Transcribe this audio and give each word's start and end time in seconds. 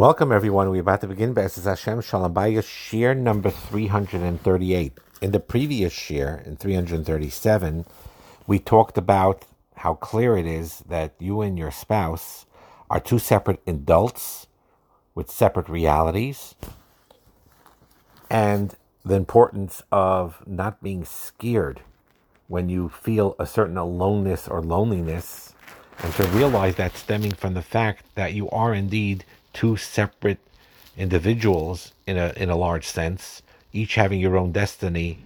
Welcome, 0.00 0.32
everyone. 0.32 0.70
We're 0.70 0.80
about 0.80 1.02
to 1.02 1.08
begin 1.08 1.34
Be'ezras 1.34 1.66
Hashem 1.66 2.00
Shalom 2.00 2.32
Bayis 2.32 2.64
Shiur 2.64 3.14
number 3.14 3.50
338. 3.50 4.94
In 5.20 5.32
the 5.32 5.40
previous 5.40 5.92
Shiur, 5.92 6.42
in 6.46 6.56
337, 6.56 7.84
we 8.46 8.58
talked 8.58 8.96
about 8.96 9.44
how 9.76 9.92
clear 9.92 10.38
it 10.38 10.46
is 10.46 10.78
that 10.88 11.12
you 11.18 11.42
and 11.42 11.58
your 11.58 11.70
spouse 11.70 12.46
are 12.88 12.98
two 12.98 13.18
separate 13.18 13.60
adults 13.66 14.46
with 15.14 15.30
separate 15.30 15.68
realities, 15.68 16.54
and 18.30 18.76
the 19.04 19.16
importance 19.16 19.82
of 19.92 20.42
not 20.46 20.82
being 20.82 21.04
scared 21.04 21.82
when 22.48 22.70
you 22.70 22.88
feel 22.88 23.36
a 23.38 23.44
certain 23.44 23.76
aloneness 23.76 24.48
or 24.48 24.62
loneliness, 24.62 25.52
and 25.98 26.10
to 26.14 26.26
realize 26.28 26.76
that 26.76 26.96
stemming 26.96 27.32
from 27.32 27.52
the 27.52 27.60
fact 27.60 28.06
that 28.14 28.32
you 28.32 28.48
are 28.48 28.72
indeed 28.72 29.26
two 29.52 29.76
separate 29.76 30.38
individuals 30.96 31.92
in 32.06 32.16
a 32.16 32.32
in 32.36 32.50
a 32.50 32.56
large 32.56 32.86
sense, 32.86 33.42
each 33.72 33.94
having 33.94 34.20
your 34.20 34.36
own 34.36 34.52
destiny, 34.52 35.18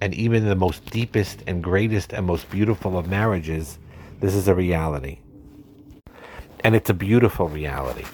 and 0.00 0.14
even 0.14 0.42
in 0.42 0.48
the 0.48 0.56
most 0.56 0.84
deepest 0.86 1.42
and 1.46 1.62
greatest 1.62 2.12
and 2.12 2.26
most 2.26 2.50
beautiful 2.50 2.98
of 2.98 3.08
marriages, 3.08 3.78
this 4.20 4.34
is 4.34 4.48
a 4.48 4.54
reality. 4.54 5.18
And 6.64 6.74
it's 6.74 6.90
a 6.90 6.94
beautiful 6.94 7.48
reality. 7.48 8.04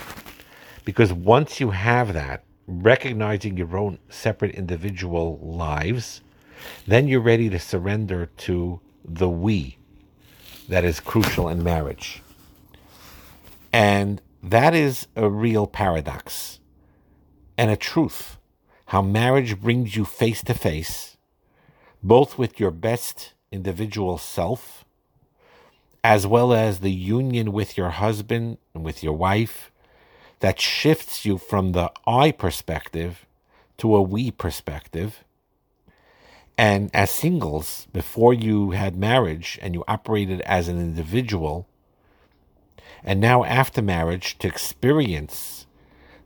Because 0.84 1.12
once 1.12 1.60
you 1.60 1.70
have 1.70 2.14
that, 2.14 2.44
recognizing 2.66 3.56
your 3.56 3.76
own 3.76 3.98
separate 4.08 4.54
individual 4.54 5.38
lives, 5.42 6.20
then 6.86 7.08
you're 7.08 7.20
ready 7.20 7.48
to 7.50 7.58
surrender 7.58 8.26
to 8.38 8.80
the 9.04 9.28
we 9.28 9.78
that 10.68 10.84
is 10.84 11.00
crucial 11.00 11.48
in 11.48 11.62
marriage. 11.62 12.22
And 13.72 14.20
that 14.42 14.74
is 14.74 15.08
a 15.16 15.28
real 15.28 15.66
paradox 15.66 16.60
and 17.56 17.70
a 17.70 17.76
truth. 17.76 18.38
How 18.86 19.02
marriage 19.02 19.60
brings 19.60 19.96
you 19.96 20.04
face 20.04 20.42
to 20.44 20.54
face, 20.54 21.16
both 22.02 22.38
with 22.38 22.58
your 22.58 22.70
best 22.70 23.34
individual 23.52 24.16
self, 24.16 24.84
as 26.02 26.26
well 26.26 26.52
as 26.52 26.80
the 26.80 26.92
union 26.92 27.52
with 27.52 27.76
your 27.76 27.90
husband 27.90 28.58
and 28.74 28.84
with 28.84 29.02
your 29.02 29.12
wife, 29.12 29.70
that 30.40 30.60
shifts 30.60 31.24
you 31.24 31.36
from 31.36 31.72
the 31.72 31.90
I 32.06 32.30
perspective 32.30 33.26
to 33.78 33.96
a 33.96 34.02
we 34.02 34.30
perspective. 34.30 35.24
And 36.56 36.90
as 36.94 37.10
singles, 37.10 37.86
before 37.92 38.32
you 38.32 38.70
had 38.70 38.96
marriage 38.96 39.58
and 39.60 39.74
you 39.74 39.84
operated 39.86 40.40
as 40.42 40.68
an 40.68 40.78
individual, 40.78 41.68
and 43.04 43.20
now 43.20 43.44
after 43.44 43.82
marriage 43.82 44.38
to 44.38 44.48
experience 44.48 45.66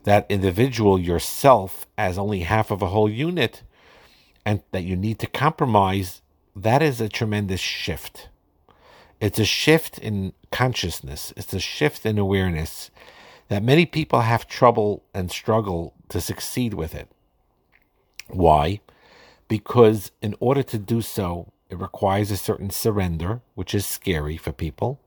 that 0.04 0.26
individual 0.28 0.98
yourself 0.98 1.86
as 1.96 2.18
only 2.18 2.40
half 2.40 2.70
of 2.70 2.82
a 2.82 2.88
whole 2.88 3.08
unit 3.08 3.62
and 4.44 4.62
that 4.72 4.82
you 4.82 4.96
need 4.96 5.18
to 5.20 5.26
compromise, 5.26 6.22
that 6.56 6.82
is 6.82 7.00
a 7.00 7.08
tremendous 7.08 7.60
shift. 7.60 8.28
It's 9.20 9.38
a 9.38 9.44
shift 9.44 9.98
in 9.98 10.32
consciousness, 10.50 11.32
it's 11.36 11.54
a 11.54 11.60
shift 11.60 12.04
in 12.04 12.18
awareness 12.18 12.90
that 13.48 13.62
many 13.62 13.86
people 13.86 14.22
have 14.22 14.48
trouble 14.48 15.04
and 15.14 15.30
struggle 15.30 15.94
to 16.08 16.20
succeed 16.20 16.74
with 16.74 16.94
it. 16.94 17.08
Why? 18.28 18.80
Because 19.46 20.10
in 20.20 20.34
order 20.40 20.62
to 20.64 20.78
do 20.78 21.02
so, 21.02 21.52
it 21.68 21.78
requires 21.78 22.30
a 22.30 22.36
certain 22.36 22.70
surrender, 22.70 23.40
which 23.54 23.74
is 23.74 23.86
scary 23.86 24.36
for 24.36 24.52
people 24.52 24.98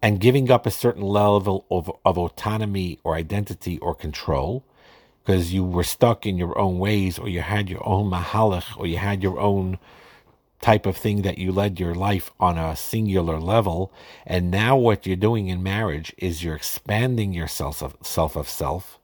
and 0.00 0.20
giving 0.20 0.50
up 0.50 0.66
a 0.66 0.70
certain 0.70 1.02
level 1.02 1.66
of, 1.70 1.90
of 2.04 2.18
autonomy 2.18 2.98
or 3.04 3.14
identity 3.14 3.78
or 3.78 3.94
control 3.94 4.64
because 5.24 5.52
you 5.52 5.64
were 5.64 5.84
stuck 5.84 6.24
in 6.24 6.38
your 6.38 6.58
own 6.58 6.78
ways 6.78 7.18
or 7.18 7.28
you 7.28 7.40
had 7.40 7.68
your 7.68 7.86
own 7.86 8.10
mahalach 8.10 8.78
or 8.78 8.86
you 8.86 8.96
had 8.96 9.22
your 9.22 9.38
own 9.38 9.78
type 10.60 10.86
of 10.86 10.96
thing 10.96 11.22
that 11.22 11.38
you 11.38 11.52
led 11.52 11.78
your 11.78 11.94
life 11.94 12.30
on 12.40 12.58
a 12.58 12.74
singular 12.74 13.38
level. 13.38 13.92
And 14.26 14.50
now 14.50 14.76
what 14.76 15.06
you're 15.06 15.16
doing 15.16 15.48
in 15.48 15.62
marriage 15.62 16.14
is 16.18 16.42
you're 16.42 16.56
expanding 16.56 17.32
your 17.32 17.48
self 17.48 17.82
of 17.82 17.96
self 18.02 18.36
of 18.36 18.48
self 18.48 18.98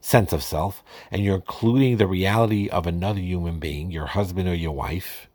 sense 0.00 0.32
of 0.32 0.42
self 0.42 0.82
and 1.10 1.22
you're 1.24 1.34
including 1.34 1.96
the 1.96 2.06
reality 2.06 2.68
of 2.68 2.86
another 2.86 3.20
human 3.20 3.58
being 3.58 3.90
your 3.90 4.06
husband 4.06 4.48
or 4.48 4.54
your 4.54 4.72
wife 4.72 5.28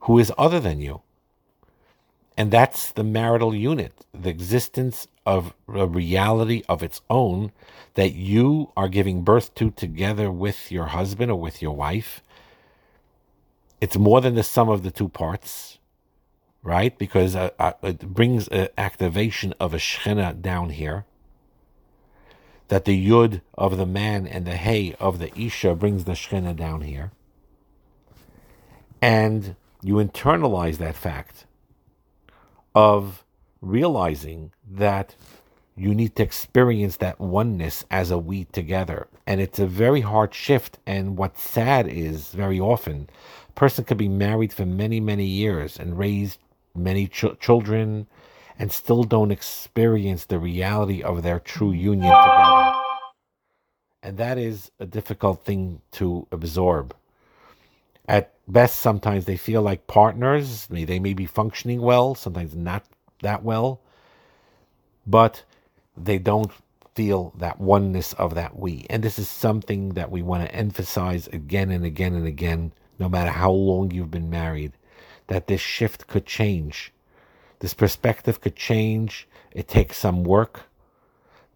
who 0.00 0.18
is 0.18 0.32
other 0.38 0.58
than 0.58 0.80
you 0.80 1.02
and 2.40 2.50
that's 2.50 2.92
the 2.92 3.04
marital 3.04 3.54
unit, 3.54 4.06
the 4.14 4.30
existence 4.30 5.06
of 5.26 5.52
a 5.68 5.86
reality 5.86 6.62
of 6.70 6.82
its 6.82 7.02
own 7.10 7.52
that 7.96 8.14
you 8.14 8.72
are 8.78 8.88
giving 8.88 9.20
birth 9.20 9.54
to 9.56 9.70
together 9.72 10.32
with 10.32 10.72
your 10.72 10.86
husband 10.86 11.30
or 11.30 11.38
with 11.38 11.60
your 11.60 11.76
wife. 11.76 12.22
It's 13.78 13.98
more 13.98 14.22
than 14.22 14.36
the 14.36 14.42
sum 14.42 14.70
of 14.70 14.82
the 14.82 14.90
two 14.90 15.10
parts, 15.10 15.80
right? 16.62 16.96
Because 16.96 17.36
uh, 17.36 17.50
uh, 17.58 17.72
it 17.82 18.08
brings 18.08 18.48
an 18.48 18.68
activation 18.78 19.52
of 19.60 19.74
a 19.74 19.76
shechina 19.76 20.40
down 20.40 20.70
here. 20.70 21.04
That 22.68 22.86
the 22.86 23.06
yud 23.06 23.42
of 23.52 23.76
the 23.76 23.84
man 23.84 24.26
and 24.26 24.46
the 24.46 24.56
hey 24.56 24.96
of 24.98 25.18
the 25.18 25.30
isha 25.38 25.74
brings 25.74 26.04
the 26.04 26.12
shechina 26.12 26.56
down 26.56 26.80
here. 26.80 27.12
And 29.02 29.56
you 29.82 29.96
internalize 29.96 30.78
that 30.78 30.96
fact 30.96 31.44
of 32.74 33.24
realizing 33.60 34.52
that 34.70 35.14
you 35.76 35.94
need 35.94 36.14
to 36.16 36.22
experience 36.22 36.96
that 36.98 37.20
oneness 37.20 37.84
as 37.90 38.10
a 38.10 38.18
we 38.18 38.44
together. 38.44 39.08
And 39.26 39.40
it's 39.40 39.58
a 39.58 39.66
very 39.66 40.02
hard 40.02 40.34
shift. 40.34 40.78
And 40.86 41.16
what's 41.16 41.42
sad 41.42 41.88
is 41.88 42.28
very 42.32 42.60
often, 42.60 43.08
a 43.48 43.52
person 43.52 43.84
could 43.84 43.96
be 43.96 44.08
married 44.08 44.52
for 44.52 44.66
many, 44.66 45.00
many 45.00 45.24
years 45.24 45.78
and 45.78 45.98
raised 45.98 46.38
many 46.74 47.06
ch- 47.06 47.38
children 47.40 48.06
and 48.58 48.70
still 48.70 49.04
don't 49.04 49.30
experience 49.30 50.26
the 50.26 50.38
reality 50.38 51.02
of 51.02 51.22
their 51.22 51.40
true 51.40 51.72
union 51.72 52.12
together. 52.12 52.72
And 54.02 54.18
that 54.18 54.38
is 54.38 54.70
a 54.78 54.86
difficult 54.86 55.44
thing 55.44 55.80
to 55.92 56.26
absorb. 56.30 56.94
At 58.10 58.32
best, 58.48 58.80
sometimes 58.80 59.24
they 59.24 59.36
feel 59.36 59.62
like 59.62 59.86
partners. 59.86 60.66
They 60.66 60.98
may 60.98 61.14
be 61.14 61.26
functioning 61.26 61.80
well, 61.80 62.16
sometimes 62.16 62.56
not 62.56 62.84
that 63.22 63.44
well, 63.44 63.82
but 65.06 65.44
they 65.96 66.18
don't 66.18 66.50
feel 66.96 67.32
that 67.38 67.60
oneness 67.60 68.12
of 68.14 68.34
that 68.34 68.58
we. 68.58 68.84
And 68.90 69.04
this 69.04 69.16
is 69.16 69.28
something 69.28 69.90
that 69.90 70.10
we 70.10 70.22
want 70.22 70.42
to 70.44 70.52
emphasize 70.52 71.28
again 71.28 71.70
and 71.70 71.84
again 71.84 72.16
and 72.16 72.26
again, 72.26 72.72
no 72.98 73.08
matter 73.08 73.30
how 73.30 73.52
long 73.52 73.92
you've 73.92 74.10
been 74.10 74.28
married, 74.28 74.72
that 75.28 75.46
this 75.46 75.60
shift 75.60 76.08
could 76.08 76.26
change. 76.26 76.92
This 77.60 77.74
perspective 77.74 78.40
could 78.40 78.56
change. 78.56 79.28
It 79.52 79.68
takes 79.68 79.98
some 79.98 80.24
work, 80.24 80.62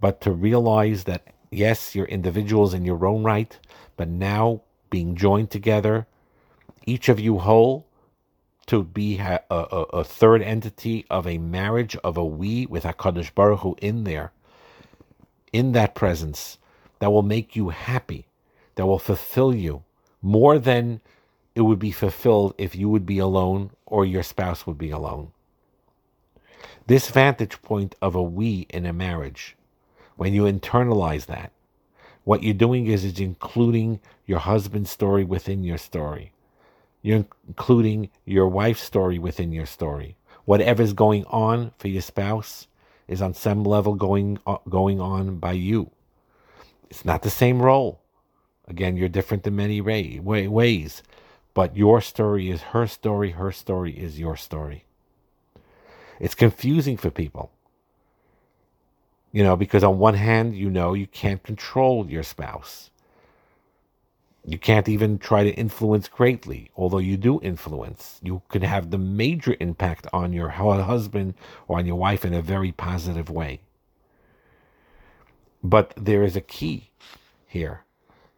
but 0.00 0.20
to 0.20 0.30
realize 0.30 1.02
that 1.02 1.34
yes, 1.50 1.96
you're 1.96 2.06
individuals 2.06 2.74
in 2.74 2.84
your 2.84 3.04
own 3.04 3.24
right, 3.24 3.58
but 3.96 4.06
now 4.08 4.60
being 4.88 5.16
joined 5.16 5.50
together 5.50 6.06
each 6.86 7.08
of 7.08 7.18
you 7.18 7.38
whole 7.38 7.86
to 8.66 8.82
be 8.82 9.18
a, 9.18 9.40
a, 9.50 9.56
a, 9.56 10.04
third 10.04 10.42
entity 10.42 11.04
of 11.10 11.26
a 11.26 11.38
marriage 11.38 11.96
of 11.96 12.16
a 12.16 12.24
we 12.24 12.66
with 12.66 12.84
HaKadosh 12.84 13.34
Baruch 13.34 13.60
Hu 13.60 13.76
in 13.80 14.04
there, 14.04 14.32
in 15.52 15.72
that 15.72 15.94
presence, 15.94 16.58
that 16.98 17.12
will 17.12 17.22
make 17.22 17.54
you 17.54 17.68
happy, 17.68 18.26
that 18.76 18.86
will 18.86 18.98
fulfill 18.98 19.54
you 19.54 19.82
more 20.22 20.58
than 20.58 21.00
it 21.54 21.60
would 21.60 21.78
be 21.78 21.92
fulfilled 21.92 22.54
if 22.56 22.74
you 22.74 22.88
would 22.88 23.04
be 23.04 23.18
alone 23.18 23.70
or 23.86 24.04
your 24.04 24.22
spouse 24.22 24.66
would 24.66 24.78
be 24.78 24.90
alone. 24.90 25.30
This 26.86 27.08
vantage 27.08 27.60
point 27.62 27.94
of 28.00 28.14
a 28.14 28.22
we 28.22 28.66
in 28.70 28.86
a 28.86 28.92
marriage, 28.92 29.56
when 30.16 30.32
you 30.32 30.44
internalize 30.44 31.26
that, 31.26 31.52
what 32.24 32.42
you're 32.42 32.54
doing 32.54 32.86
is, 32.86 33.04
is 33.04 33.20
including 33.20 34.00
your 34.26 34.38
husband's 34.38 34.90
story 34.90 35.24
within 35.24 35.62
your 35.62 35.78
story 35.78 36.32
you're 37.04 37.26
including 37.46 38.08
your 38.24 38.48
wife's 38.48 38.82
story 38.82 39.18
within 39.18 39.52
your 39.52 39.66
story. 39.66 40.16
Whatever's 40.46 40.94
going 40.94 41.26
on 41.26 41.72
for 41.78 41.88
your 41.88 42.00
spouse 42.00 42.66
is 43.06 43.20
on 43.20 43.34
some 43.34 43.62
level 43.62 43.94
going 43.94 44.38
uh, 44.46 44.56
going 44.70 45.02
on 45.02 45.36
by 45.36 45.52
you. 45.52 45.90
It's 46.88 47.04
not 47.04 47.22
the 47.22 47.28
same 47.28 47.60
role. 47.60 48.00
Again, 48.66 48.96
you're 48.96 49.10
different 49.10 49.46
in 49.46 49.54
many 49.54 49.82
way, 49.82 50.18
way, 50.18 50.48
ways, 50.48 51.02
but 51.52 51.76
your 51.76 52.00
story 52.00 52.50
is 52.50 52.62
her 52.72 52.86
story. 52.86 53.32
Her 53.32 53.52
story 53.52 53.92
is 53.92 54.18
your 54.18 54.36
story. 54.36 54.86
It's 56.18 56.34
confusing 56.34 56.96
for 56.96 57.10
people. 57.10 57.52
You 59.30 59.42
know, 59.42 59.56
because 59.56 59.84
on 59.84 59.98
one 59.98 60.14
hand, 60.14 60.56
you 60.56 60.70
know 60.70 60.94
you 60.94 61.06
can't 61.06 61.42
control 61.42 62.08
your 62.08 62.22
spouse. 62.22 62.88
You 64.46 64.58
can't 64.58 64.88
even 64.88 65.18
try 65.18 65.44
to 65.44 65.50
influence 65.52 66.08
greatly, 66.08 66.70
although 66.76 66.98
you 66.98 67.16
do 67.16 67.40
influence. 67.42 68.20
You 68.22 68.42
can 68.50 68.62
have 68.62 68.90
the 68.90 68.98
major 68.98 69.56
impact 69.58 70.06
on 70.12 70.32
your 70.34 70.50
husband 70.50 71.34
or 71.66 71.78
on 71.78 71.86
your 71.86 71.96
wife 71.96 72.24
in 72.24 72.34
a 72.34 72.42
very 72.42 72.72
positive 72.72 73.30
way. 73.30 73.60
But 75.62 75.94
there 75.96 76.22
is 76.22 76.36
a 76.36 76.42
key 76.42 76.90
here 77.46 77.84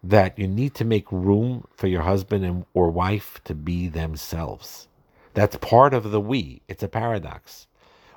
that 0.05 0.39
you 0.39 0.47
need 0.47 0.75
to 0.77 0.85
make 0.85 1.11
room 1.11 1.67
for 1.75 1.89
your 1.89 2.03
husband 2.03 2.45
and, 2.45 2.67
or 2.73 2.91
wife 2.91 3.41
to 3.45 3.55
be 3.55 3.89
themselves. 3.89 4.87
That's 5.35 5.57
part 5.57 5.93
of 5.93 6.13
the 6.13 6.21
we. 6.21 6.63
It's 6.69 6.85
a 6.85 6.89
paradox. 6.89 7.67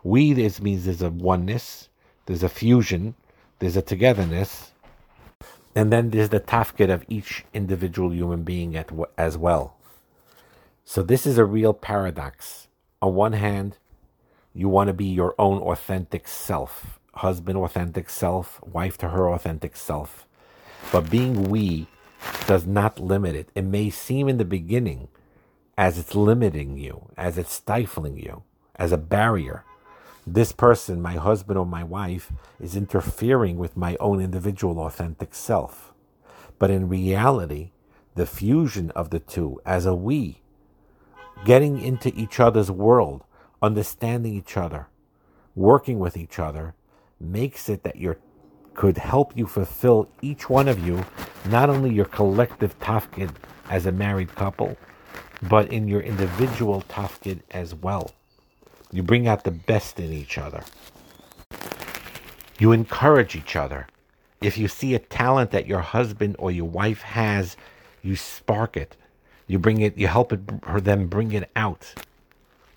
We 0.03 0.33
this 0.33 0.61
means 0.61 0.85
there's 0.85 1.01
a 1.01 1.09
oneness, 1.09 1.89
there's 2.27 2.43
a 2.43 2.49
fusion, 2.49 3.15
there's 3.59 3.77
a 3.77 3.81
togetherness, 3.81 4.71
and 5.75 5.91
then 5.91 6.09
there's 6.09 6.29
the 6.29 6.39
tafkid 6.39 6.91
of 6.91 7.05
each 7.07 7.45
individual 7.53 8.13
human 8.13 8.43
being 8.43 8.75
at, 8.75 8.89
as 9.17 9.37
well. 9.37 9.75
So 10.83 11.03
this 11.03 11.27
is 11.27 11.37
a 11.37 11.45
real 11.45 11.73
paradox. 11.73 12.67
On 13.01 13.13
one 13.13 13.33
hand, 13.33 13.77
you 14.53 14.67
want 14.67 14.87
to 14.87 14.93
be 14.93 15.05
your 15.05 15.35
own 15.37 15.59
authentic 15.59 16.27
self, 16.27 16.99
husband 17.15 17.57
authentic 17.57 18.09
self, 18.09 18.59
wife 18.63 18.97
to 18.97 19.09
her 19.09 19.29
authentic 19.29 19.75
self. 19.75 20.25
But 20.91 21.09
being 21.09 21.49
we 21.49 21.87
does 22.47 22.65
not 22.65 22.99
limit 22.99 23.35
it. 23.35 23.49
It 23.55 23.63
may 23.63 23.89
seem 23.89 24.27
in 24.27 24.37
the 24.37 24.45
beginning 24.45 25.07
as 25.77 25.97
it's 25.97 26.15
limiting 26.15 26.77
you, 26.77 27.09
as 27.15 27.37
it's 27.37 27.53
stifling 27.53 28.17
you, 28.17 28.43
as 28.75 28.91
a 28.91 28.97
barrier. 28.97 29.63
This 30.31 30.51
person, 30.51 31.01
my 31.01 31.15
husband 31.15 31.57
or 31.57 31.65
my 31.65 31.83
wife, 31.83 32.31
is 32.59 32.75
interfering 32.75 33.57
with 33.57 33.75
my 33.75 33.97
own 33.99 34.21
individual 34.21 34.79
authentic 34.79 35.33
self. 35.33 35.91
But 36.59 36.69
in 36.69 36.87
reality, 36.87 37.71
the 38.13 38.27
fusion 38.27 38.91
of 38.91 39.09
the 39.09 39.17
two 39.17 39.59
as 39.65 39.87
a 39.87 39.95
we, 39.95 40.43
getting 41.45 41.81
into 41.81 42.13
each 42.15 42.39
other's 42.39 42.69
world, 42.69 43.23
understanding 43.59 44.35
each 44.35 44.55
other, 44.55 44.89
working 45.55 45.97
with 45.97 46.15
each 46.15 46.37
other, 46.37 46.75
makes 47.19 47.67
it 47.67 47.81
that 47.81 47.95
you're 47.95 48.19
could 48.75 48.99
help 48.99 49.35
you 49.35 49.47
fulfill 49.47 50.09
each 50.21 50.47
one 50.47 50.67
of 50.67 50.85
you, 50.85 51.03
not 51.45 51.71
only 51.71 51.91
your 51.91 52.05
collective 52.05 52.77
tafkid 52.79 53.31
as 53.67 53.87
a 53.87 53.91
married 53.91 54.33
couple, 54.35 54.77
but 55.49 55.73
in 55.73 55.87
your 55.87 56.01
individual 56.01 56.83
tafkid 56.83 57.41
as 57.49 57.73
well. 57.73 58.13
You 58.91 59.03
bring 59.03 59.27
out 59.27 59.43
the 59.43 59.51
best 59.51 59.99
in 59.99 60.11
each 60.11 60.37
other. 60.37 60.63
You 62.57 62.71
encourage 62.71 63.35
each 63.35 63.55
other. 63.55 63.87
If 64.41 64.57
you 64.57 64.67
see 64.67 64.95
a 64.95 64.99
talent 64.99 65.51
that 65.51 65.67
your 65.67 65.81
husband 65.81 66.35
or 66.39 66.51
your 66.51 66.65
wife 66.65 67.01
has, 67.01 67.55
you 68.01 68.15
spark 68.15 68.75
it. 68.75 68.95
You 69.47 69.59
bring 69.59 69.81
it, 69.81 69.97
you 69.97 70.07
help 70.07 70.33
it, 70.33 70.39
her 70.63 70.81
them 70.81 71.07
bring 71.07 71.31
it 71.33 71.49
out. 71.55 71.93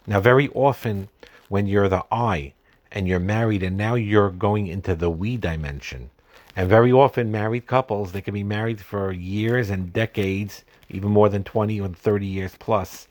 Now, 0.06 0.20
very 0.20 0.48
often, 0.50 1.08
when 1.48 1.66
you're 1.66 1.88
the 1.88 2.04
I, 2.10 2.54
and 2.94 3.08
you're 3.08 3.18
married 3.18 3.62
and 3.62 3.76
now 3.76 3.94
you're 3.94 4.30
going 4.30 4.66
into 4.66 4.94
the 4.94 5.10
we 5.10 5.36
dimension. 5.36 6.10
And 6.54 6.68
very 6.68 6.92
often, 6.92 7.32
married 7.32 7.66
couples, 7.66 8.12
they 8.12 8.20
can 8.20 8.34
be 8.34 8.44
married 8.44 8.80
for 8.80 9.10
years 9.10 9.70
and 9.70 9.92
decades, 9.92 10.64
even 10.90 11.10
more 11.10 11.30
than 11.30 11.44
20 11.44 11.80
or 11.80 11.88
30 11.88 12.26
years 12.26 12.54
plus. 12.58 13.08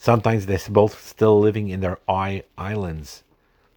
Sometimes 0.00 0.46
they're 0.46 0.58
both 0.70 1.06
still 1.06 1.38
living 1.38 1.68
in 1.68 1.80
their 1.80 1.98
I 2.08 2.42
islands, 2.58 3.22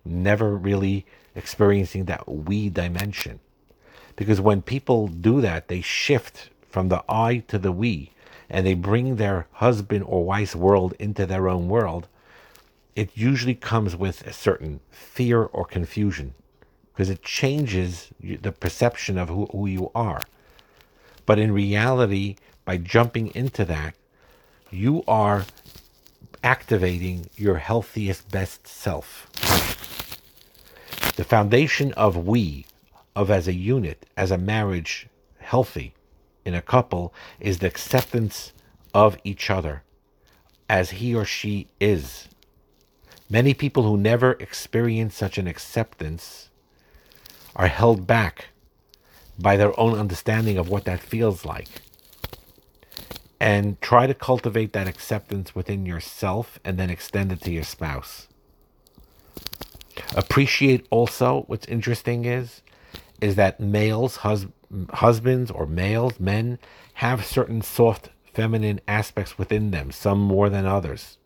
never 0.06 0.56
really 0.56 1.06
experiencing 1.36 2.06
that 2.06 2.28
we 2.28 2.70
dimension. 2.70 3.42
Because 4.16 4.42
when 4.42 4.62
people 4.64 5.08
do 5.08 5.42
that, 5.42 5.68
they 5.68 5.82
shift 5.82 6.50
from 6.70 6.90
the 6.90 7.04
I 7.10 7.44
to 7.50 7.60
the 7.60 7.72
we, 7.74 8.12
and 8.50 8.66
they 8.66 8.74
bring 8.74 9.18
their 9.18 9.48
husband 9.52 10.06
or 10.08 10.24
wife's 10.26 10.56
world 10.56 10.94
into 10.98 11.26
their 11.26 11.50
own 11.50 11.68
world 11.68 12.08
it 12.96 13.10
usually 13.16 13.56
comes 13.56 13.96
with 13.96 14.26
a 14.28 14.34
certain 14.34 14.80
fear 14.92 15.44
or 15.44 15.66
confusion 15.66 16.34
because 16.94 17.10
it 17.10 17.24
changes 17.24 18.10
the 18.22 18.52
perception 18.52 19.18
of 19.18 19.30
who, 19.30 19.48
who 19.48 19.66
you 19.66 19.92
are. 19.96 20.22
But 21.26 21.40
in 21.40 21.52
reality, 21.52 22.36
by 22.66 22.78
jumping 22.78 23.34
into 23.36 23.66
that, 23.66 23.96
you 24.70 25.04
are 25.08 25.46
activating 26.44 27.30
your 27.36 27.58
healthiest, 27.58 28.30
best 28.30 28.68
self. 28.68 29.30
The 31.16 31.24
foundation 31.24 31.94
of 31.94 32.18
we, 32.18 32.66
of 33.16 33.32
as 33.32 33.48
a 33.48 33.54
unit, 33.54 34.06
as 34.18 34.32
a 34.32 34.38
marriage, 34.38 35.08
healthy 35.40 35.94
in 36.46 36.54
a 36.54 36.62
couple, 36.62 37.14
is 37.40 37.60
the 37.60 37.68
acceptance 37.68 38.54
of 38.94 39.18
each 39.24 39.50
other 39.50 39.84
as 40.70 40.92
he 40.92 41.16
or 41.16 41.26
she 41.26 41.68
is 41.80 42.28
Many 43.34 43.56
people 43.56 43.82
who 43.82 43.98
never 43.98 44.34
experience 44.34 45.16
such 45.16 45.40
an 45.40 45.48
acceptance 45.48 46.50
are 47.56 47.66
held 47.66 48.06
back 48.06 48.50
by 49.40 49.58
their 49.58 49.78
own 49.80 49.98
understanding 49.98 50.60
of 50.60 50.70
what 50.70 50.86
that 50.86 51.00
feels 51.00 51.44
like. 51.44 51.68
And 53.44 53.82
try 53.82 54.08
to 54.08 54.14
cultivate 54.14 54.72
that 54.72 54.88
acceptance 54.88 55.54
within 55.54 55.86
yourself 55.86 56.60
and 56.64 56.78
then 56.80 56.90
extend 56.90 57.34
it 57.34 57.42
to 57.42 57.52
your 57.52 57.66
spouse. 57.66 58.30
Appreciate 60.16 60.88
also 60.90 61.44
what's 61.48 61.68
interesting 61.68 62.24
is 62.24 62.62
is 63.22 63.36
that 63.36 63.60
males, 63.60 64.18
hus- 64.18 64.48
husbands 64.92 65.52
or 65.52 65.66
males, 65.66 66.20
men 66.22 66.58
have 66.96 67.26
certain 67.26 67.62
soft 67.62 68.10
feminine 68.34 68.80
aspects 68.88 69.38
within 69.38 69.72
them, 69.72 69.92
some 69.92 70.20
more 70.20 70.50
than 70.50 70.66
others. 70.66 71.18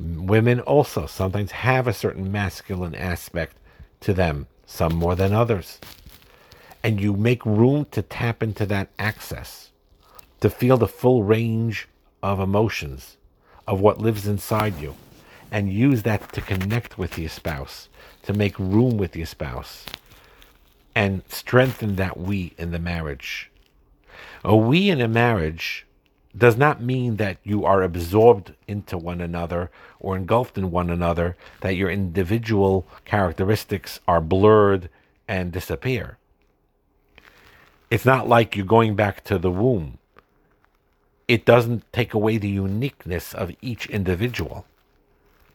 Women 0.00 0.60
also 0.60 1.06
sometimes 1.06 1.50
have 1.52 1.86
a 1.86 1.92
certain 1.92 2.32
masculine 2.32 2.94
aspect 2.94 3.56
to 4.00 4.14
them, 4.14 4.46
some 4.66 4.94
more 4.94 5.14
than 5.14 5.34
others. 5.34 5.78
And 6.82 7.00
you 7.00 7.14
make 7.14 7.44
room 7.46 7.86
to 7.92 8.02
tap 8.02 8.42
into 8.42 8.66
that 8.66 8.90
access, 8.98 9.67
to 10.40 10.50
feel 10.50 10.76
the 10.76 10.88
full 10.88 11.22
range 11.24 11.88
of 12.22 12.40
emotions, 12.40 13.16
of 13.66 13.80
what 13.80 14.00
lives 14.00 14.26
inside 14.26 14.78
you, 14.80 14.94
and 15.50 15.72
use 15.72 16.02
that 16.02 16.32
to 16.32 16.40
connect 16.40 16.98
with 16.98 17.18
your 17.18 17.28
spouse, 17.28 17.88
to 18.22 18.32
make 18.32 18.58
room 18.58 18.96
with 18.96 19.16
your 19.16 19.26
spouse, 19.26 19.86
and 20.94 21.22
strengthen 21.28 21.96
that 21.96 22.18
we 22.18 22.54
in 22.58 22.70
the 22.70 22.78
marriage. 22.78 23.50
A 24.44 24.56
we 24.56 24.90
in 24.90 25.00
a 25.00 25.08
marriage 25.08 25.86
does 26.36 26.56
not 26.56 26.82
mean 26.82 27.16
that 27.16 27.38
you 27.42 27.64
are 27.64 27.82
absorbed 27.82 28.54
into 28.66 28.96
one 28.96 29.20
another 29.20 29.70
or 29.98 30.16
engulfed 30.16 30.56
in 30.56 30.70
one 30.70 30.90
another, 30.90 31.36
that 31.60 31.74
your 31.74 31.90
individual 31.90 32.86
characteristics 33.04 33.98
are 34.06 34.20
blurred 34.20 34.88
and 35.26 35.50
disappear. 35.50 36.18
It's 37.90 38.04
not 38.04 38.28
like 38.28 38.54
you're 38.54 38.66
going 38.66 38.94
back 38.94 39.24
to 39.24 39.38
the 39.38 39.50
womb. 39.50 39.97
It 41.28 41.44
doesn't 41.44 41.92
take 41.92 42.14
away 42.14 42.38
the 42.38 42.48
uniqueness 42.48 43.34
of 43.34 43.52
each 43.60 43.86
individual. 43.86 44.64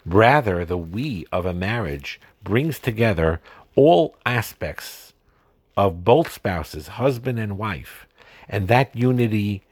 Rather, 0.06 0.64
the 0.64 0.78
we 0.78 1.26
of 1.32 1.48
a 1.48 1.54
marriage 1.54 2.22
brings 2.44 2.78
together 2.78 3.42
all 3.76 4.16
aspects 4.24 5.14
of 5.76 6.04
both 6.04 6.32
spouses, 6.32 6.88
husband 6.90 7.40
and 7.40 7.58
wife, 7.58 8.06
and 8.48 8.68
that 8.68 8.96
unity 8.96 9.64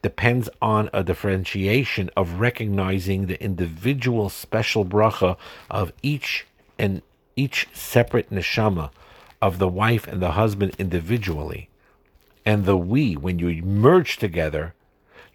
depends 0.00 0.48
on 0.62 0.88
a 0.92 1.02
differentiation 1.02 2.08
of 2.16 2.38
recognizing 2.38 3.26
the 3.26 3.42
individual 3.42 4.28
special 4.28 4.84
bracha 4.84 5.36
of 5.68 5.92
each 6.02 6.46
and 6.78 7.02
each 7.34 7.66
separate 7.72 8.30
neshama 8.30 8.90
of 9.42 9.58
the 9.58 9.68
wife 9.68 10.06
and 10.06 10.22
the 10.22 10.32
husband 10.32 10.74
individually. 10.78 11.68
And 12.46 12.64
the 12.64 12.76
we, 12.76 13.14
when 13.14 13.40
you 13.40 13.62
merge 13.62 14.18
together, 14.18 14.74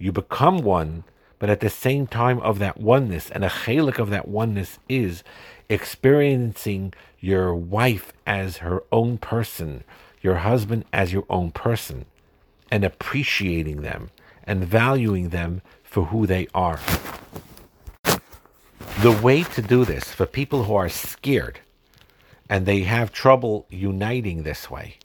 you 0.04 0.12
become 0.12 0.58
one, 0.58 1.06
but 1.40 1.50
at 1.50 1.62
the 1.62 1.70
same 1.70 2.08
time 2.08 2.38
of 2.42 2.60
that 2.60 2.78
oneness, 2.78 3.30
and 3.30 3.46
a 3.46 3.50
chelek 3.50 4.00
of 4.00 4.10
that 4.10 4.28
oneness 4.28 4.78
is 4.90 5.24
experiencing 5.70 6.94
your 7.22 7.56
wife 7.56 8.12
as 8.28 8.58
her 8.58 8.84
own 8.92 9.18
person, 9.18 9.86
your 10.22 10.36
husband 10.36 10.84
as 10.92 11.14
your 11.14 11.24
own 11.30 11.52
person, 11.52 12.06
and 12.70 12.84
appreciating 12.84 13.82
them 13.82 14.10
and 14.44 14.66
valuing 14.66 15.30
them 15.30 15.62
for 15.86 16.08
who 16.08 16.28
they 16.28 16.48
are. 16.54 16.82
The 19.02 19.18
way 19.24 19.44
to 19.44 19.62
do 19.62 19.86
this 19.86 20.12
for 20.12 20.26
people 20.26 20.66
who 20.66 20.76
are 20.76 20.90
scared 20.90 21.62
and 22.50 22.66
they 22.66 22.82
have 22.82 23.14
trouble 23.14 23.66
uniting 23.70 24.44
this 24.44 24.70
way, 24.70 24.98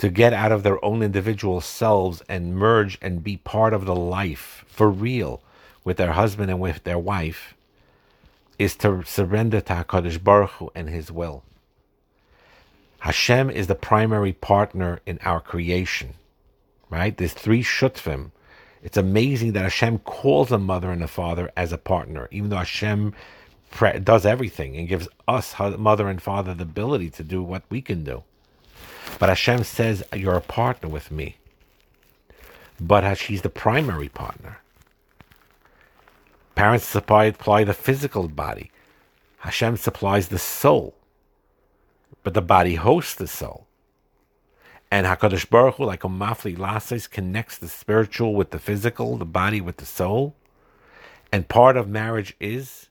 to 0.00 0.08
get 0.08 0.32
out 0.32 0.52
of 0.52 0.62
their 0.62 0.82
own 0.84 1.02
individual 1.02 1.60
selves 1.60 2.22
and 2.28 2.56
merge 2.56 2.98
and 3.00 3.22
be 3.22 3.36
part 3.36 3.72
of 3.72 3.84
the 3.84 3.94
life 3.94 4.64
for 4.66 4.90
real 4.90 5.42
with 5.84 5.96
their 5.96 6.12
husband 6.12 6.50
and 6.50 6.60
with 6.60 6.82
their 6.84 6.98
wife, 6.98 7.54
is 8.58 8.74
to 8.76 9.02
surrender 9.04 9.60
to 9.60 9.72
HaKadosh 9.72 10.22
Baruch 10.22 10.50
Hu 10.50 10.70
and 10.74 10.88
His 10.88 11.10
will. 11.10 11.42
Hashem 13.00 13.48
is 13.50 13.66
the 13.66 13.74
primary 13.74 14.32
partner 14.32 15.00
in 15.06 15.18
our 15.24 15.40
creation, 15.40 16.14
right? 16.90 17.16
There's 17.16 17.32
three 17.32 17.62
shutfim 17.62 18.32
it's 18.82 18.96
amazing 18.96 19.52
that 19.52 19.62
Hashem 19.62 19.98
calls 20.00 20.50
a 20.50 20.58
mother 20.58 20.90
and 20.90 21.02
a 21.02 21.08
father 21.08 21.50
as 21.56 21.72
a 21.72 21.78
partner, 21.78 22.28
even 22.30 22.50
though 22.50 22.56
Hashem 22.56 23.14
does 24.02 24.26
everything 24.26 24.76
and 24.76 24.88
gives 24.88 25.08
us, 25.28 25.54
mother 25.78 26.08
and 26.08 26.20
father, 26.20 26.54
the 26.54 26.62
ability 26.62 27.10
to 27.10 27.22
do 27.22 27.42
what 27.42 27.62
we 27.68 27.82
can 27.82 28.04
do. 28.04 28.24
But 29.18 29.28
Hashem 29.28 29.64
says, 29.64 30.02
You're 30.14 30.36
a 30.36 30.40
partner 30.40 30.88
with 30.88 31.10
me. 31.10 31.36
But 32.80 33.14
she's 33.18 33.42
the 33.42 33.50
primary 33.50 34.08
partner. 34.08 34.58
Parents 36.54 36.86
supply, 36.86 37.24
apply 37.24 37.64
the 37.64 37.74
physical 37.74 38.28
body. 38.28 38.70
Hashem 39.38 39.76
supplies 39.76 40.28
the 40.28 40.38
soul. 40.38 40.94
But 42.22 42.34
the 42.34 42.42
body 42.42 42.74
hosts 42.74 43.14
the 43.14 43.26
soul. 43.26 43.66
And 44.90 45.06
HaKadosh 45.06 45.48
Baruch 45.48 45.76
Hu, 45.76 45.84
like 45.84 46.04
a 46.04 46.08
Mafli 46.08 46.56
La'asos, 46.56 47.08
connects 47.08 47.56
the 47.56 47.68
spiritual 47.68 48.34
with 48.34 48.50
the 48.50 48.58
physical, 48.58 49.16
the 49.16 49.24
body 49.24 49.60
with 49.60 49.76
the 49.76 49.86
soul. 49.86 50.34
And 51.32 51.48
part 51.48 51.76
of 51.76 51.88
marriage 51.88 52.34
is 52.40 52.88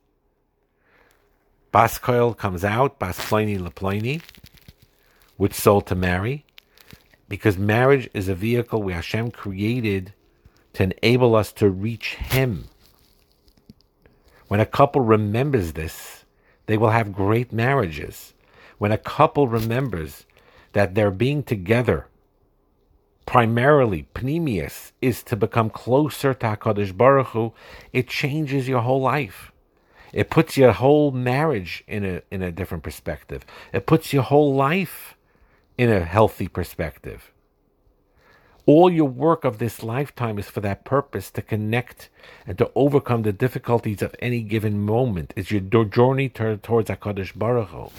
Bas 1.71 1.99
Koil 1.99 2.35
comes 2.35 2.63
out, 2.63 2.97
Bas 2.97 3.19
Ploni 3.19 4.21
which 5.39 5.53
soul 5.53 5.79
to 5.79 5.95
marry. 5.95 6.45
Because 7.29 7.57
marriage 7.57 8.09
is 8.13 8.27
a 8.27 8.35
vehicle 8.35 8.83
where 8.83 8.95
Hashem 8.95 9.31
created 9.31 10.13
to 10.73 10.83
enable 10.83 11.33
us 11.33 11.53
to 11.53 11.69
reach 11.69 12.15
Him. 12.15 12.65
When 14.49 14.59
a 14.59 14.65
couple 14.65 14.99
remembers 14.99 15.73
this, 15.73 16.25
they 16.65 16.75
will 16.75 16.89
have 16.89 17.13
great 17.13 17.53
marriages. 17.53 18.33
When 18.79 18.91
a 18.91 18.97
couple 18.97 19.47
remembers 19.47 20.25
that 20.73 20.93
their 20.93 21.09
being 21.09 21.43
together, 21.43 22.07
primarily 23.25 24.09
penimius, 24.13 24.91
is 25.01 25.23
to 25.23 25.37
become 25.37 25.69
closer 25.69 26.33
to 26.33 26.47
HaKadosh 26.47 26.97
Baruch 26.97 27.27
Hu, 27.27 27.53
it 27.93 28.09
changes 28.09 28.67
your 28.67 28.81
whole 28.81 29.01
life. 29.01 29.53
It 30.11 30.29
puts 30.29 30.57
your 30.57 30.73
whole 30.73 31.11
marriage 31.11 31.85
in 31.87 32.03
a 32.03 32.21
in 32.29 32.41
a 32.41 32.51
different 32.51 32.83
perspective. 32.83 33.45
It 33.71 33.85
puts 33.85 34.11
your 34.11 34.23
whole 34.23 34.53
life 34.53 35.15
in 35.79 35.89
a 35.89 36.03
healthy 36.03 36.49
perspective. 36.49 37.31
All 38.65 38.89
your 38.89 39.07
work 39.07 39.45
of 39.45 39.59
this 39.59 39.81
lifetime 39.81 40.37
is 40.37 40.49
for 40.49 40.59
that 40.59 40.83
purpose 40.83 41.31
to 41.31 41.41
connect 41.41 42.09
and 42.45 42.57
to 42.57 42.69
overcome 42.75 43.21
the 43.21 43.31
difficulties 43.31 44.01
of 44.01 44.13
any 44.19 44.41
given 44.41 44.81
moment. 44.81 45.33
It's 45.37 45.51
your 45.51 45.61
journey 45.85 46.27
towards 46.27 46.89
HaKadosh 46.89 47.33
Baruch 47.33 47.69
Hu. 47.69 47.91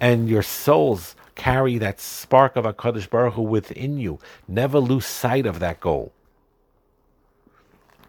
And 0.00 0.26
your 0.26 0.42
souls 0.42 1.14
carry 1.34 1.76
that 1.76 2.00
spark 2.00 2.56
of 2.56 2.64
HaKadosh 2.64 3.10
Baruch 3.10 3.34
Hu 3.34 3.42
within 3.42 3.98
you. 3.98 4.18
Never 4.48 4.78
lose 4.78 5.04
sight 5.04 5.44
of 5.44 5.60
that 5.60 5.80
goal. 5.80 6.12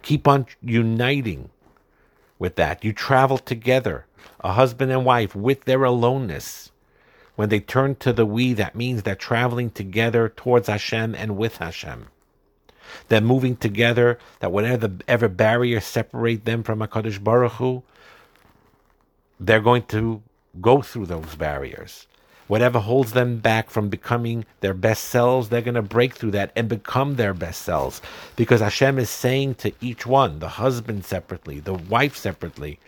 Keep 0.01 0.29
on 0.29 0.45
uniting 0.61 1.49
with 2.39 2.55
that. 2.55 2.85
You 2.85 2.93
travel 2.93 3.37
together, 3.37 4.05
a 4.39 4.53
husband 4.53 4.93
and 4.93 5.03
wife, 5.03 5.35
with 5.35 5.65
their 5.65 5.83
aloneness. 5.83 6.71
When 7.35 7.49
they 7.49 7.59
turn 7.59 7.95
to 7.95 8.13
the 8.13 8.25
we, 8.25 8.53
that 8.53 8.75
means 8.75 9.03
they're 9.03 9.15
traveling 9.15 9.71
together 9.71 10.29
towards 10.29 10.67
Hashem 10.67 11.15
and 11.15 11.37
with 11.37 11.57
Hashem. 11.57 12.07
They're 13.07 13.21
moving 13.21 13.55
together, 13.55 14.19
that 14.39 14.51
whatever 14.51 14.91
ever 15.07 15.27
barriers 15.27 15.85
separate 15.85 16.45
them 16.45 16.63
from 16.63 16.79
HaKadosh 16.79 17.23
Baruch 17.23 17.53
Hu, 17.53 17.83
they're 19.39 19.59
going 19.61 19.83
to 19.83 20.21
go 20.61 20.81
through 20.81 21.07
those 21.07 21.35
barriers. 21.35 22.05
Whatever 22.47 22.79
holds 22.79 23.13
them 23.13 23.39
back 23.39 23.69
from 23.69 23.89
becoming 23.89 24.45
their 24.59 24.73
best 24.73 25.05
selves, 25.05 25.49
they're 25.49 25.61
going 25.61 25.73
to 25.73 25.81
break 25.81 26.13
through 26.13 26.31
that 26.31 26.51
and 26.55 26.67
become 26.69 27.15
their 27.15 27.33
best 27.33 27.61
selves. 27.61 28.01
Because 28.35 28.61
Hashem 28.61 28.99
is 28.99 29.09
saying 29.09 29.55
to 29.55 29.71
each 29.81 30.05
one, 30.05 30.39
the 30.39 30.49
husband 30.49 31.05
separately, 31.05 31.59
the 31.59 31.73
wife 31.73 32.15
separately, 32.15 32.79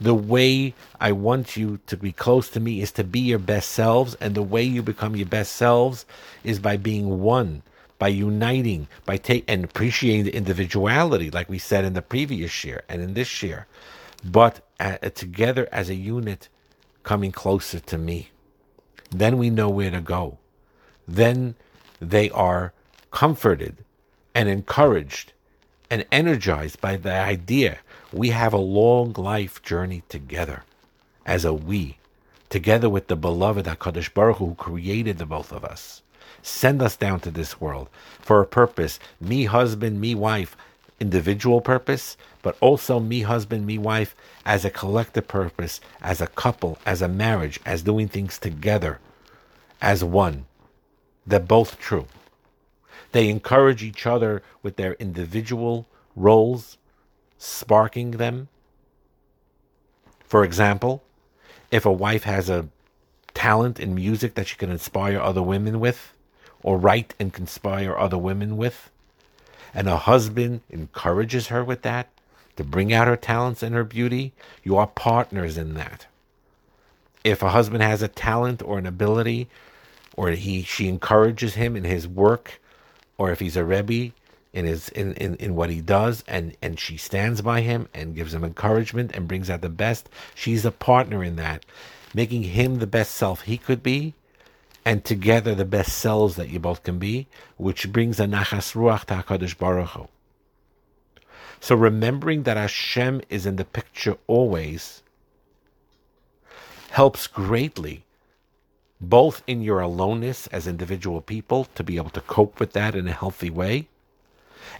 the 0.00 0.14
way 0.14 0.74
I 0.98 1.12
want 1.12 1.56
you 1.56 1.78
to 1.86 1.96
be 1.96 2.12
close 2.12 2.48
to 2.50 2.60
me 2.60 2.80
is 2.80 2.90
to 2.92 3.04
be 3.04 3.20
your 3.20 3.38
best 3.38 3.70
selves. 3.72 4.14
And 4.16 4.34
the 4.34 4.42
way 4.42 4.62
you 4.62 4.82
become 4.82 5.14
your 5.14 5.26
best 5.26 5.52
selves 5.52 6.06
is 6.42 6.58
by 6.58 6.76
being 6.78 7.20
one, 7.20 7.62
by 7.98 8.08
uniting, 8.08 8.88
by 9.04 9.18
take 9.18 9.44
and 9.46 9.64
appreciating 9.64 10.24
the 10.24 10.34
individuality, 10.34 11.30
like 11.30 11.48
we 11.48 11.58
said 11.58 11.84
in 11.84 11.92
the 11.92 12.02
previous 12.02 12.64
year 12.64 12.82
and 12.88 13.02
in 13.02 13.14
this 13.14 13.42
year, 13.42 13.66
but 14.24 14.66
uh, 14.80 14.96
together 15.14 15.68
as 15.70 15.90
a 15.90 15.94
unit, 15.94 16.48
coming 17.02 17.32
closer 17.32 17.80
to 17.80 17.98
me. 17.98 18.30
Then 19.10 19.38
we 19.38 19.50
know 19.50 19.68
where 19.68 19.90
to 19.90 20.00
go. 20.00 20.38
Then 21.06 21.56
they 22.00 22.30
are 22.30 22.72
comforted 23.10 23.84
and 24.34 24.48
encouraged 24.48 25.32
and 25.90 26.06
energized 26.12 26.80
by 26.80 26.96
the 26.96 27.12
idea 27.12 27.80
we 28.12 28.30
have 28.30 28.52
a 28.52 28.58
long 28.58 29.12
life 29.12 29.62
journey 29.62 30.02
together 30.08 30.64
as 31.24 31.44
a 31.44 31.52
we, 31.52 31.98
together 32.48 32.88
with 32.88 33.06
the 33.06 33.16
beloved 33.16 33.66
HaKadosh 33.66 34.12
Baruch 34.12 34.38
Hu, 34.38 34.46
who 34.46 34.54
created 34.54 35.18
the 35.18 35.26
both 35.26 35.52
of 35.52 35.64
us. 35.64 36.02
Send 36.42 36.82
us 36.82 36.96
down 36.96 37.20
to 37.20 37.30
this 37.30 37.60
world 37.60 37.88
for 38.18 38.40
a 38.40 38.46
purpose. 38.46 38.98
Me 39.20 39.44
husband, 39.44 40.00
me 40.00 40.14
wife, 40.14 40.56
individual 40.98 41.60
purpose, 41.60 42.16
but 42.42 42.56
also 42.60 42.98
me 42.98 43.22
husband, 43.22 43.66
me 43.66 43.78
wife 43.78 44.16
as 44.44 44.64
a 44.64 44.70
collective 44.70 45.28
purpose, 45.28 45.80
as 46.02 46.20
a 46.20 46.26
couple, 46.26 46.78
as 46.84 47.02
a 47.02 47.08
marriage, 47.08 47.60
as 47.64 47.82
doing 47.82 48.08
things 48.08 48.38
together, 48.38 48.98
as 49.80 50.02
one. 50.02 50.46
They're 51.26 51.38
both 51.38 51.78
true. 51.78 52.06
They 53.12 53.28
encourage 53.28 53.82
each 53.82 54.06
other 54.06 54.42
with 54.62 54.76
their 54.76 54.94
individual 54.94 55.86
roles 56.16 56.76
sparking 57.40 58.12
them. 58.12 58.48
For 60.24 60.44
example, 60.44 61.02
if 61.70 61.86
a 61.86 61.92
wife 61.92 62.24
has 62.24 62.50
a 62.50 62.68
talent 63.32 63.80
in 63.80 63.94
music 63.94 64.34
that 64.34 64.46
she 64.46 64.56
can 64.56 64.70
inspire 64.70 65.18
other 65.18 65.42
women 65.42 65.80
with, 65.80 66.12
or 66.62 66.76
write 66.76 67.14
and 67.18 67.32
conspire 67.32 67.96
other 67.96 68.18
women 68.18 68.58
with, 68.58 68.90
and 69.72 69.88
a 69.88 69.96
husband 69.96 70.60
encourages 70.68 71.46
her 71.46 71.64
with 71.64 71.80
that 71.80 72.08
to 72.56 72.62
bring 72.62 72.92
out 72.92 73.08
her 73.08 73.16
talents 73.16 73.62
and 73.62 73.74
her 73.74 73.84
beauty, 73.84 74.32
you 74.62 74.76
are 74.76 74.86
partners 74.86 75.56
in 75.56 75.72
that. 75.74 76.06
If 77.24 77.42
a 77.42 77.50
husband 77.50 77.82
has 77.82 78.02
a 78.02 78.08
talent 78.08 78.62
or 78.62 78.78
an 78.78 78.86
ability, 78.86 79.48
or 80.14 80.28
he 80.30 80.62
she 80.62 80.88
encourages 80.88 81.54
him 81.54 81.74
in 81.74 81.84
his 81.84 82.06
work, 82.06 82.60
or 83.16 83.30
if 83.30 83.40
he's 83.40 83.56
a 83.56 83.64
rebbe 83.64 84.12
in 84.52 84.64
his 84.64 84.88
in, 84.90 85.14
in, 85.14 85.36
in 85.36 85.54
what 85.54 85.70
he 85.70 85.80
does 85.80 86.24
and 86.26 86.56
and 86.60 86.78
she 86.78 86.96
stands 86.96 87.40
by 87.42 87.60
him 87.60 87.88
and 87.94 88.14
gives 88.14 88.34
him 88.34 88.44
encouragement 88.44 89.12
and 89.14 89.28
brings 89.28 89.48
out 89.48 89.60
the 89.60 89.68
best 89.68 90.08
she's 90.34 90.64
a 90.64 90.72
partner 90.72 91.22
in 91.22 91.36
that 91.36 91.64
making 92.14 92.42
him 92.42 92.76
the 92.76 92.86
best 92.86 93.12
self 93.12 93.42
he 93.42 93.56
could 93.56 93.82
be 93.82 94.14
and 94.84 95.04
together 95.04 95.54
the 95.54 95.64
best 95.64 95.96
selves 95.96 96.36
that 96.36 96.48
you 96.48 96.58
both 96.58 96.82
can 96.82 96.98
be 96.98 97.26
which 97.56 97.92
brings 97.92 98.18
a 98.18 98.24
nachas 98.24 98.74
ruach 98.74 99.04
to 99.04 99.14
HaKadosh 99.14 99.56
Baruch 99.56 99.90
Hu. 99.90 100.08
so 101.60 101.74
remembering 101.76 102.42
that 102.42 102.56
Hashem 102.56 103.20
is 103.28 103.46
in 103.46 103.56
the 103.56 103.64
picture 103.64 104.16
always 104.26 105.02
helps 106.90 107.28
greatly 107.28 108.04
both 109.00 109.42
in 109.46 109.62
your 109.62 109.80
aloneness 109.80 110.48
as 110.48 110.66
individual 110.66 111.20
people 111.20 111.66
to 111.76 111.84
be 111.84 111.96
able 111.96 112.10
to 112.10 112.20
cope 112.20 112.58
with 112.58 112.72
that 112.72 112.96
in 112.96 113.06
a 113.06 113.12
healthy 113.12 113.48
way 113.48 113.86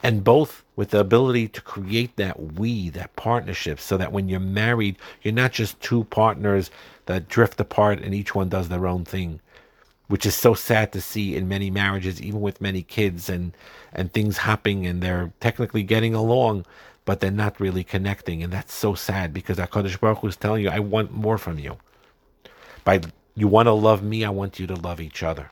and 0.02 0.24
both 0.24 0.64
with 0.76 0.90
the 0.90 1.00
ability 1.00 1.48
to 1.48 1.60
create 1.60 2.16
that 2.16 2.54
we, 2.54 2.88
that 2.90 3.14
partnership, 3.16 3.80
so 3.80 3.96
that 3.96 4.12
when 4.12 4.28
you're 4.28 4.40
married, 4.40 4.96
you're 5.22 5.34
not 5.34 5.52
just 5.52 5.80
two 5.80 6.04
partners 6.04 6.70
that 7.06 7.28
drift 7.28 7.60
apart 7.60 8.00
and 8.00 8.14
each 8.14 8.34
one 8.34 8.48
does 8.48 8.68
their 8.68 8.86
own 8.86 9.04
thing, 9.04 9.40
which 10.08 10.24
is 10.24 10.34
so 10.34 10.54
sad 10.54 10.92
to 10.92 11.00
see 11.00 11.36
in 11.36 11.48
many 11.48 11.70
marriages, 11.70 12.20
even 12.22 12.40
with 12.40 12.60
many 12.60 12.82
kids 12.82 13.28
and 13.28 13.52
and 13.92 14.12
things 14.12 14.38
happening, 14.38 14.86
and 14.86 15.02
they're 15.02 15.32
technically 15.40 15.82
getting 15.82 16.14
along, 16.14 16.64
but 17.04 17.20
they're 17.20 17.30
not 17.30 17.60
really 17.60 17.84
connecting, 17.84 18.42
and 18.42 18.52
that's 18.52 18.72
so 18.72 18.94
sad 18.94 19.32
because 19.32 19.56
Hakadosh 19.56 19.98
Baruch 19.98 20.18
Hu 20.18 20.28
is 20.28 20.36
telling 20.36 20.62
you, 20.62 20.70
I 20.70 20.78
want 20.78 21.12
more 21.12 21.38
from 21.38 21.58
you. 21.58 21.76
By 22.84 23.00
you 23.34 23.48
want 23.48 23.66
to 23.66 23.72
love 23.72 24.02
me, 24.02 24.24
I 24.24 24.30
want 24.30 24.58
you 24.58 24.66
to 24.68 24.74
love 24.74 25.00
each 25.00 25.22
other. 25.22 25.50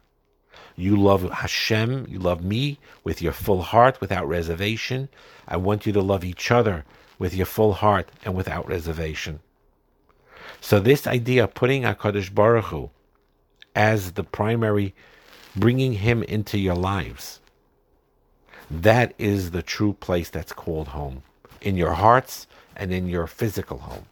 You 0.79 0.97
love 0.97 1.29
Hashem, 1.29 2.07
you 2.09 2.21
love 2.21 2.45
me 2.45 2.79
with 3.03 3.21
your 3.21 3.33
full 3.33 3.63
heart 3.63 4.01
without 4.01 4.29
reservation. 4.29 5.09
I 5.49 5.57
want 5.57 5.87
you 5.87 5.93
to 5.93 6.01
love 6.01 6.25
each 6.25 6.53
other 6.53 6.85
with 7.19 7.35
your 7.35 7.47
full 7.47 7.73
heart 7.73 8.09
and 8.25 8.37
without 8.37 8.69
reservation. 8.69 9.41
So 10.61 10.79
this 10.79 11.05
idea 11.09 11.43
of 11.43 11.55
putting 11.55 11.83
HaKadosh 11.83 12.33
Baruch 12.33 12.67
Hu 12.67 12.91
as 13.75 14.13
the 14.13 14.23
primary, 14.23 14.95
bringing 15.57 15.95
him 15.95 16.23
into 16.23 16.57
your 16.57 16.77
lives, 16.77 17.41
that 18.71 19.15
is 19.19 19.51
the 19.51 19.63
true 19.63 19.95
place 19.95 20.31
that's 20.31 20.53
called 20.53 20.89
home, 20.89 21.25
in 21.61 21.77
your 21.77 21.95
hearts 21.95 22.47
and 22.77 22.93
in 22.93 23.09
your 23.09 23.27
physical 23.27 23.79
home. 23.79 24.07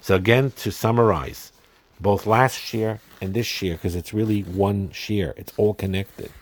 So 0.00 0.14
again, 0.14 0.52
to 0.52 0.72
summarize, 0.72 1.52
both 2.00 2.26
last 2.26 2.72
year 2.72 3.00
and 3.22 3.34
this 3.34 3.62
year, 3.62 3.74
because 3.76 3.96
it's 3.96 4.14
really 4.14 4.42
one 4.42 4.90
shiur, 4.90 5.34
it's 5.38 5.54
all 5.58 5.74
connected, 5.74 6.32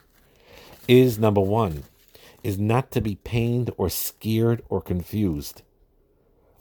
is 0.89 1.19
number 1.21 1.43
one, 1.43 1.85
is 2.45 2.59
not 2.59 2.91
to 2.93 3.03
be 3.03 3.17
pained 3.17 3.71
or 3.79 3.91
scared 3.91 4.63
or 4.71 4.83
confused 4.83 5.63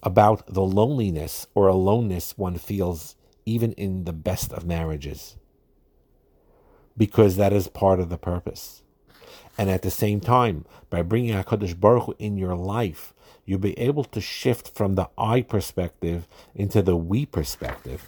about 0.03 0.45
the 0.53 0.63
loneliness 0.63 1.47
or 1.55 1.67
aloneness 1.69 2.37
one 2.37 2.57
feels 2.57 3.15
even 3.45 3.73
in 3.73 4.05
the 4.05 4.13
best 4.13 4.53
of 4.53 4.65
marriages. 4.65 5.37
because 6.97 7.37
that 7.37 7.53
is 7.53 7.67
part 7.67 7.99
of 7.99 8.09
the 8.09 8.17
purpose. 8.17 8.83
And 9.57 9.69
at 9.69 9.83
the 9.83 9.91
same 9.91 10.21
time, 10.21 10.65
by 10.89 11.01
bringing 11.01 11.33
HaKadosh 11.35 11.79
Baruch 11.79 12.05
Hu 12.05 12.15
in 12.19 12.37
your 12.37 12.55
life, 12.55 13.13
you'll 13.45 13.59
be 13.59 13.79
able 13.79 14.05
to 14.05 14.21
shift 14.21 14.75
from 14.75 14.95
the 14.95 15.09
I 15.17 15.41
perspective 15.41 16.27
into 16.55 16.81
the 16.81 16.95
we 16.97 17.25
perspective 17.25 18.07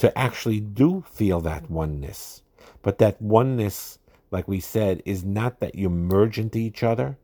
to 0.00 0.16
actually 0.18 0.60
do 0.60 1.04
feel 1.12 1.42
that 1.42 1.70
oneness. 1.70 2.40
But 2.80 2.96
that 2.98 3.20
oneness, 3.20 3.98
like 4.30 4.48
we 4.48 4.58
said, 4.58 5.02
is 5.04 5.24
not 5.24 5.60
that 5.60 5.74
you 5.74 5.90
merge 5.90 6.38
into 6.38 6.58
each 6.58 6.82
other 6.82 7.18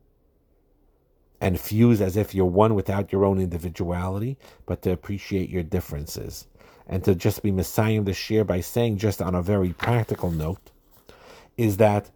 and 1.40 1.58
fuse 1.58 2.02
as 2.02 2.18
if 2.18 2.34
you're 2.34 2.44
one 2.44 2.74
without 2.74 3.12
your 3.12 3.24
own 3.24 3.40
individuality, 3.40 4.36
but 4.66 4.82
to 4.82 4.92
appreciate 4.92 5.48
your 5.48 5.62
differences. 5.62 6.48
And 6.86 7.02
to 7.04 7.14
just 7.14 7.42
be 7.42 7.50
mesayem 7.50 8.04
the 8.04 8.10
shiur 8.10 8.46
by 8.46 8.60
saying, 8.60 8.98
just 8.98 9.22
on 9.22 9.34
a 9.34 9.40
very 9.40 9.72
practical 9.72 10.30
note, 10.30 10.70
is 11.56 11.78
that 11.78 12.10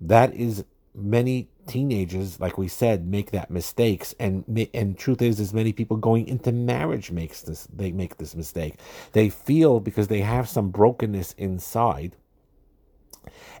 that 0.00 0.32
is 0.32 0.64
many 0.94 1.48
teenagers, 1.68 2.40
like 2.40 2.58
we 2.58 2.66
said, 2.68 3.06
make 3.06 3.30
that 3.30 3.50
mistakes, 3.50 4.14
and 4.18 4.68
and 4.74 4.98
truth 4.98 5.22
is, 5.22 5.38
as 5.38 5.54
many 5.54 5.72
people 5.72 5.96
going 5.96 6.26
into 6.26 6.50
marriage 6.50 7.10
makes 7.10 7.42
this 7.42 7.68
they 7.72 7.92
make 7.92 8.16
this 8.16 8.34
mistake. 8.34 8.74
They 9.12 9.28
feel 9.28 9.78
because 9.78 10.08
they 10.08 10.22
have 10.22 10.48
some 10.48 10.70
brokenness 10.70 11.34
inside, 11.38 12.16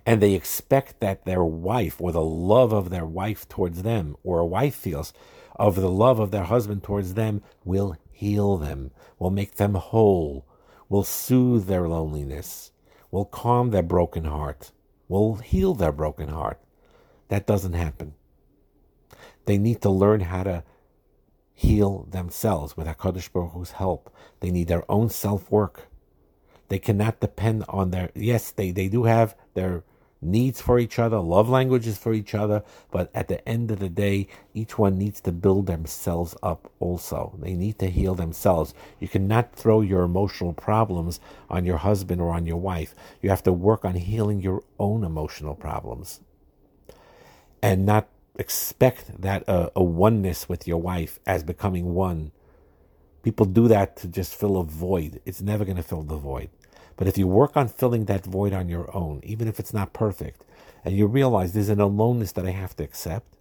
and 0.04 0.20
they 0.20 0.34
expect 0.34 1.00
that 1.00 1.24
their 1.24 1.44
wife 1.44 2.00
or 2.00 2.10
the 2.10 2.24
love 2.24 2.72
of 2.72 2.90
their 2.90 3.06
wife 3.06 3.48
towards 3.48 3.82
them, 3.82 4.16
or 4.24 4.40
a 4.40 4.46
wife 4.46 4.74
feels 4.74 5.12
of 5.56 5.76
the 5.76 5.90
love 5.90 6.18
of 6.18 6.30
their 6.30 6.44
husband 6.44 6.82
towards 6.82 7.14
them, 7.14 7.42
will 7.64 7.96
heal 8.10 8.56
them, 8.56 8.90
will 9.18 9.30
make 9.30 9.56
them 9.56 9.74
whole, 9.74 10.46
will 10.88 11.04
soothe 11.04 11.66
their 11.66 11.88
loneliness, 11.88 12.72
will 13.10 13.24
calm 13.24 13.70
their 13.70 13.82
broken 13.82 14.24
heart, 14.24 14.72
will 15.08 15.36
heal 15.36 15.74
their 15.74 15.92
broken 15.92 16.28
heart. 16.28 16.60
That 17.28 17.46
doesn't 17.46 17.74
happen. 17.74 18.14
They 19.44 19.58
need 19.58 19.80
to 19.82 19.90
learn 19.90 20.20
how 20.20 20.42
to 20.42 20.64
heal 21.54 22.06
themselves 22.10 22.76
with 22.76 22.86
HaKadosh 22.86 23.32
Baruch 23.32 23.52
Hu's 23.52 23.72
help. 23.72 24.14
They 24.40 24.50
need 24.50 24.68
their 24.68 24.90
own 24.90 25.08
self 25.10 25.50
work. 25.50 25.88
They 26.68 26.78
cannot 26.78 27.20
depend 27.20 27.64
on 27.68 27.90
their, 27.90 28.10
yes, 28.14 28.50
they, 28.50 28.70
they 28.70 28.88
do 28.88 29.04
have 29.04 29.34
their 29.54 29.84
needs 30.20 30.60
for 30.60 30.78
each 30.78 30.98
other, 30.98 31.18
love 31.18 31.48
languages 31.48 31.96
for 31.96 32.12
each 32.12 32.34
other, 32.34 32.62
but 32.90 33.10
at 33.14 33.28
the 33.28 33.46
end 33.48 33.70
of 33.70 33.78
the 33.78 33.88
day, 33.88 34.26
each 34.52 34.76
one 34.76 34.98
needs 34.98 35.20
to 35.22 35.32
build 35.32 35.66
themselves 35.66 36.36
up 36.42 36.70
also. 36.80 37.34
They 37.38 37.54
need 37.54 37.78
to 37.78 37.88
heal 37.88 38.14
themselves. 38.14 38.74
You 38.98 39.08
cannot 39.08 39.54
throw 39.54 39.80
your 39.80 40.02
emotional 40.02 40.52
problems 40.52 41.20
on 41.48 41.64
your 41.64 41.78
husband 41.78 42.20
or 42.20 42.32
on 42.32 42.46
your 42.46 42.58
wife. 42.58 42.94
You 43.22 43.30
have 43.30 43.44
to 43.44 43.52
work 43.52 43.84
on 43.84 43.94
healing 43.94 44.40
your 44.40 44.62
own 44.78 45.04
emotional 45.04 45.54
problems 45.54 46.20
and 47.62 47.84
not 47.84 48.08
expect 48.38 49.20
that 49.20 49.48
uh, 49.48 49.70
a 49.74 49.82
oneness 49.82 50.48
with 50.48 50.66
your 50.66 50.80
wife 50.80 51.18
as 51.26 51.42
becoming 51.42 51.94
one. 51.94 52.30
People 53.22 53.46
do 53.46 53.68
that 53.68 53.96
to 53.96 54.08
just 54.08 54.34
fill 54.34 54.56
a 54.56 54.64
void. 54.64 55.20
It's 55.26 55.40
never 55.40 55.64
going 55.64 55.76
to 55.76 55.82
fill 55.82 56.02
the 56.02 56.16
void. 56.16 56.50
But 56.96 57.08
if 57.08 57.18
you 57.18 57.26
work 57.26 57.56
on 57.56 57.68
filling 57.68 58.06
that 58.06 58.24
void 58.24 58.52
on 58.52 58.68
your 58.68 58.94
own, 58.94 59.20
even 59.22 59.48
if 59.48 59.58
it's 59.60 59.74
not 59.74 59.92
perfect, 59.92 60.44
and 60.84 60.96
you 60.96 61.06
realize 61.06 61.52
there's 61.52 61.68
an 61.68 61.80
aloneness 61.80 62.32
that 62.32 62.46
I 62.46 62.50
have 62.50 62.76
to 62.76 62.84
accept, 62.84 63.34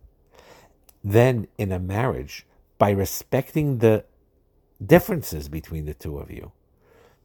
then 1.03 1.47
in 1.57 1.71
a 1.71 1.79
marriage, 1.79 2.45
by 2.77 2.91
respecting 2.91 3.79
the 3.79 4.03
differences 4.85 5.49
between 5.49 5.85
the 5.85 5.93
two 5.93 6.17
of 6.17 6.29
you, 6.29 6.51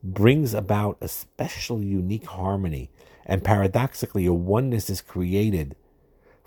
brings 0.03 0.55
about 0.55 0.99
a 1.01 1.09
special, 1.09 1.83
unique 1.83 2.27
harmony. 2.27 2.91
And 3.25 3.45
paradoxically, 3.45 4.27
a 4.27 4.33
oneness 4.33 4.91
is 4.91 5.01
created 5.01 5.77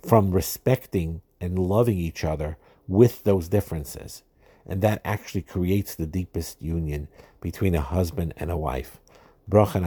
from 0.05 0.31
respecting 0.31 1.21
and 1.41 1.57
loving 1.57 1.97
each 1.97 2.23
other 2.23 2.57
with 2.87 3.23
those 3.23 3.47
differences. 3.49 4.23
And 4.65 4.81
that 4.81 5.01
actually 5.03 5.41
creates 5.41 5.95
the 5.95 6.07
deepest 6.07 6.61
union 6.61 7.07
between 7.41 7.75
a 7.75 7.81
husband 7.81 8.33
and 8.37 8.51
a 8.51 8.57
wife. 8.57 8.99
Bracha 9.49 9.75
and 9.75 9.85